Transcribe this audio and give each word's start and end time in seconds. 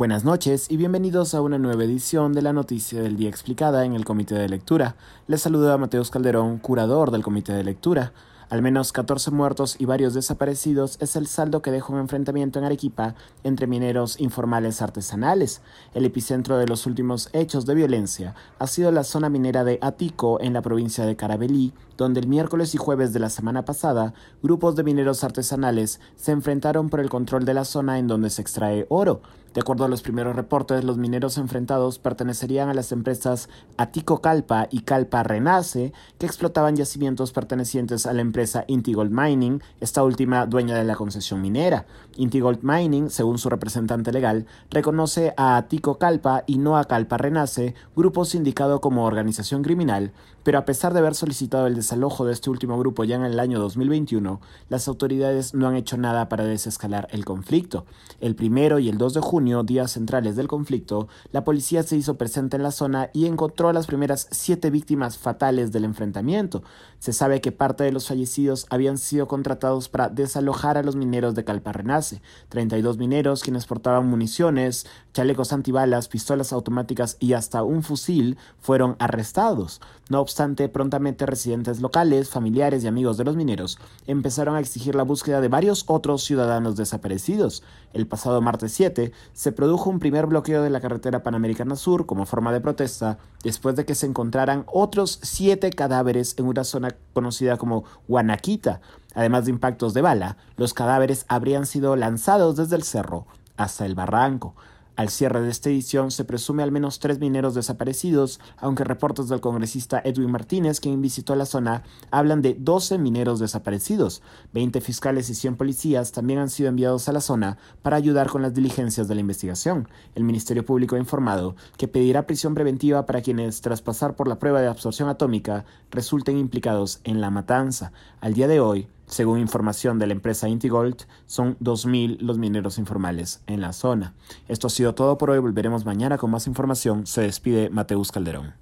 Buenas 0.00 0.24
noches 0.24 0.70
y 0.70 0.78
bienvenidos 0.78 1.34
a 1.34 1.42
una 1.42 1.58
nueva 1.58 1.84
edición 1.84 2.32
de 2.32 2.40
la 2.40 2.54
Noticia 2.54 3.02
del 3.02 3.18
Día 3.18 3.28
Explicada 3.28 3.84
en 3.84 3.92
el 3.92 4.06
Comité 4.06 4.34
de 4.34 4.48
Lectura. 4.48 4.96
Les 5.26 5.42
saluda 5.42 5.76
Mateus 5.76 6.10
Calderón, 6.10 6.56
curador 6.56 7.10
del 7.10 7.22
Comité 7.22 7.52
de 7.52 7.64
Lectura. 7.64 8.14
Al 8.48 8.62
menos 8.62 8.92
14 8.92 9.30
muertos 9.30 9.76
y 9.78 9.84
varios 9.84 10.14
desaparecidos 10.14 10.96
es 11.00 11.16
el 11.16 11.26
saldo 11.26 11.60
que 11.60 11.70
dejó 11.70 11.92
un 11.92 11.98
enfrentamiento 11.98 12.58
en 12.58 12.64
Arequipa 12.64 13.14
entre 13.44 13.66
mineros 13.66 14.18
informales 14.18 14.80
artesanales. 14.80 15.60
El 15.92 16.06
epicentro 16.06 16.56
de 16.56 16.66
los 16.66 16.86
últimos 16.86 17.28
hechos 17.34 17.66
de 17.66 17.74
violencia 17.74 18.34
ha 18.58 18.66
sido 18.66 18.90
la 18.92 19.04
zona 19.04 19.28
minera 19.28 19.64
de 19.64 19.78
Atico 19.82 20.40
en 20.40 20.54
la 20.54 20.62
provincia 20.62 21.04
de 21.04 21.14
Carabelí, 21.14 21.74
donde 21.98 22.20
el 22.20 22.26
miércoles 22.26 22.74
y 22.74 22.78
jueves 22.78 23.12
de 23.12 23.20
la 23.20 23.28
semana 23.28 23.66
pasada 23.66 24.14
grupos 24.42 24.76
de 24.76 24.82
mineros 24.82 25.22
artesanales 25.24 26.00
se 26.16 26.32
enfrentaron 26.32 26.88
por 26.88 27.00
el 27.00 27.10
control 27.10 27.44
de 27.44 27.52
la 27.52 27.66
zona 27.66 27.98
en 27.98 28.08
donde 28.08 28.30
se 28.30 28.40
extrae 28.40 28.86
oro. 28.88 29.20
De 29.52 29.60
acuerdo 29.60 29.84
a 29.84 29.88
los 29.88 30.02
primeros 30.02 30.36
reportes, 30.36 30.84
los 30.84 30.96
mineros 30.96 31.36
enfrentados 31.36 31.98
pertenecerían 31.98 32.68
a 32.68 32.74
las 32.74 32.92
empresas 32.92 33.48
Atico 33.76 34.20
Calpa 34.20 34.68
y 34.70 34.82
Calpa 34.82 35.24
Renace, 35.24 35.92
que 36.18 36.26
explotaban 36.26 36.76
yacimientos 36.76 37.32
pertenecientes 37.32 38.06
a 38.06 38.12
la 38.12 38.20
empresa 38.20 38.64
Intigold 38.68 39.10
Mining, 39.10 39.60
esta 39.80 40.04
última 40.04 40.46
dueña 40.46 40.76
de 40.76 40.84
la 40.84 40.94
concesión 40.94 41.42
minera. 41.42 41.86
Intigold 42.16 42.60
Mining, 42.62 43.10
según 43.10 43.38
su 43.38 43.48
representante 43.48 44.12
legal, 44.12 44.46
reconoce 44.70 45.34
a 45.36 45.56
Atico 45.56 45.98
Calpa 45.98 46.44
y 46.46 46.58
no 46.58 46.76
a 46.76 46.84
Calpa 46.84 47.16
Renace, 47.16 47.74
grupo 47.96 48.24
sindicado 48.24 48.80
como 48.80 49.04
organización 49.04 49.64
criminal, 49.64 50.12
pero 50.42 50.58
a 50.58 50.64
pesar 50.64 50.92
de 50.92 51.00
haber 51.00 51.14
solicitado 51.14 51.66
el 51.66 51.74
desalojo 51.74 52.24
de 52.24 52.32
este 52.32 52.50
último 52.50 52.78
grupo 52.78 53.04
ya 53.04 53.16
en 53.16 53.24
el 53.24 53.40
año 53.40 53.58
2021, 53.58 54.40
las 54.68 54.88
autoridades 54.88 55.54
no 55.54 55.68
han 55.68 55.76
hecho 55.76 55.96
nada 55.96 56.28
para 56.28 56.44
desescalar 56.44 57.08
el 57.10 57.24
conflicto. 57.24 57.84
El 58.20 58.34
primero 58.34 58.78
y 58.78 58.88
el 58.88 58.96
2 58.96 59.14
de 59.14 59.20
días 59.40 59.92
centrales 59.92 60.36
del 60.36 60.48
conflicto, 60.48 61.08
la 61.32 61.44
policía 61.44 61.82
se 61.82 61.96
hizo 61.96 62.16
presente 62.16 62.56
en 62.56 62.62
la 62.62 62.70
zona 62.70 63.10
y 63.12 63.26
encontró 63.26 63.68
a 63.68 63.72
las 63.72 63.86
primeras 63.86 64.28
siete 64.30 64.70
víctimas 64.70 65.16
fatales 65.16 65.72
del 65.72 65.84
enfrentamiento. 65.84 66.62
Se 66.98 67.12
sabe 67.12 67.40
que 67.40 67.52
parte 67.52 67.84
de 67.84 67.92
los 67.92 68.06
fallecidos 68.06 68.66
habían 68.68 68.98
sido 68.98 69.26
contratados 69.26 69.88
para 69.88 70.10
desalojar 70.10 70.76
a 70.76 70.82
los 70.82 70.96
mineros 70.96 71.34
de 71.34 71.44
Calparrenace, 71.44 72.20
32 72.50 72.98
mineros 72.98 73.42
quienes 73.42 73.64
portaban 73.64 74.06
municiones, 74.06 74.86
chalecos 75.14 75.52
antibalas, 75.52 76.08
pistolas 76.08 76.52
automáticas 76.52 77.16
y 77.18 77.32
hasta 77.32 77.62
un 77.62 77.82
fusil 77.82 78.36
fueron 78.58 78.96
arrestados. 78.98 79.80
No 80.10 80.20
obstante, 80.20 80.68
prontamente 80.68 81.24
residentes 81.24 81.80
locales, 81.80 82.28
familiares 82.28 82.84
y 82.84 82.88
amigos 82.88 83.16
de 83.16 83.24
los 83.24 83.36
mineros 83.36 83.78
empezaron 84.06 84.56
a 84.56 84.60
exigir 84.60 84.94
la 84.94 85.02
búsqueda 85.02 85.40
de 85.40 85.48
varios 85.48 85.84
otros 85.86 86.24
ciudadanos 86.24 86.76
desaparecidos. 86.76 87.62
El 87.92 88.06
pasado 88.06 88.40
martes 88.40 88.72
7 88.72 89.12
se 89.32 89.52
produjo 89.52 89.90
un 89.90 89.98
primer 89.98 90.26
bloqueo 90.26 90.62
de 90.62 90.70
la 90.70 90.80
carretera 90.80 91.22
Panamericana 91.22 91.76
Sur 91.76 92.06
como 92.06 92.26
forma 92.26 92.52
de 92.52 92.60
protesta 92.60 93.18
después 93.42 93.76
de 93.76 93.84
que 93.84 93.94
se 93.94 94.06
encontraran 94.06 94.64
otros 94.66 95.18
siete 95.22 95.70
cadáveres 95.70 96.34
en 96.38 96.46
una 96.46 96.64
zona 96.64 96.96
conocida 97.12 97.56
como 97.56 97.84
Guanaquita. 98.08 98.80
Además 99.14 99.44
de 99.44 99.50
impactos 99.50 99.94
de 99.94 100.02
bala, 100.02 100.36
los 100.56 100.74
cadáveres 100.74 101.24
habrían 101.28 101.66
sido 101.66 101.96
lanzados 101.96 102.56
desde 102.56 102.76
el 102.76 102.82
cerro 102.82 103.26
hasta 103.56 103.86
el 103.86 103.94
barranco. 103.94 104.54
Al 105.00 105.08
cierre 105.08 105.40
de 105.40 105.48
esta 105.48 105.70
edición 105.70 106.10
se 106.10 106.26
presume 106.26 106.62
al 106.62 106.72
menos 106.72 106.98
tres 106.98 107.20
mineros 107.20 107.54
desaparecidos, 107.54 108.38
aunque 108.58 108.84
reportes 108.84 109.30
del 109.30 109.40
congresista 109.40 110.02
Edwin 110.04 110.30
Martínez, 110.30 110.78
quien 110.78 111.00
visitó 111.00 111.34
la 111.36 111.46
zona, 111.46 111.84
hablan 112.10 112.42
de 112.42 112.52
12 112.52 112.98
mineros 112.98 113.40
desaparecidos. 113.40 114.20
20 114.52 114.82
fiscales 114.82 115.30
y 115.30 115.34
100 115.34 115.56
policías 115.56 116.12
también 116.12 116.38
han 116.38 116.50
sido 116.50 116.68
enviados 116.68 117.08
a 117.08 117.14
la 117.14 117.22
zona 117.22 117.56
para 117.80 117.96
ayudar 117.96 118.28
con 118.28 118.42
las 118.42 118.52
diligencias 118.52 119.08
de 119.08 119.14
la 119.14 119.22
investigación. 119.22 119.88
El 120.14 120.24
Ministerio 120.24 120.66
Público 120.66 120.96
ha 120.96 120.98
informado 120.98 121.56
que 121.78 121.88
pedirá 121.88 122.26
prisión 122.26 122.52
preventiva 122.52 123.06
para 123.06 123.22
quienes, 123.22 123.62
tras 123.62 123.80
pasar 123.80 124.16
por 124.16 124.28
la 124.28 124.38
prueba 124.38 124.60
de 124.60 124.68
absorción 124.68 125.08
atómica, 125.08 125.64
resulten 125.90 126.36
implicados 126.36 127.00
en 127.04 127.22
la 127.22 127.30
matanza. 127.30 127.92
Al 128.20 128.34
día 128.34 128.48
de 128.48 128.60
hoy, 128.60 128.86
según 129.10 129.40
información 129.40 129.98
de 129.98 130.06
la 130.06 130.12
empresa 130.12 130.48
Intigold, 130.48 131.02
son 131.26 131.58
2.000 131.58 132.20
los 132.20 132.38
mineros 132.38 132.78
informales 132.78 133.42
en 133.46 133.60
la 133.60 133.72
zona. 133.72 134.14
Esto 134.48 134.68
ha 134.68 134.70
sido 134.70 134.94
todo 134.94 135.18
por 135.18 135.30
hoy. 135.30 135.40
Volveremos 135.40 135.84
mañana 135.84 136.16
con 136.16 136.30
más 136.30 136.46
información. 136.46 137.06
Se 137.06 137.22
despide 137.22 137.70
Mateus 137.70 138.12
Calderón. 138.12 138.59